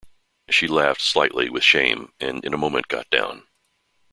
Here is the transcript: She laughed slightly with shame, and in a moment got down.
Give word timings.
She 0.49 0.65
laughed 0.67 1.03
slightly 1.03 1.47
with 1.51 1.63
shame, 1.63 2.11
and 2.19 2.43
in 2.43 2.55
a 2.55 2.57
moment 2.57 2.87
got 2.87 3.07
down. 3.11 3.43